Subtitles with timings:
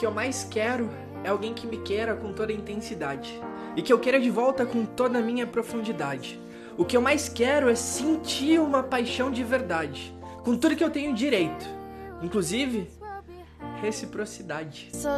[0.00, 0.88] que eu mais quero
[1.22, 3.38] é alguém que me queira com toda a intensidade
[3.76, 6.40] e que eu queira de volta com toda a minha profundidade.
[6.78, 10.88] O que eu mais quero é sentir uma paixão de verdade, com tudo que eu
[10.88, 11.66] tenho direito,
[12.22, 12.88] inclusive
[13.82, 14.88] reciprocidade.
[14.94, 15.10] So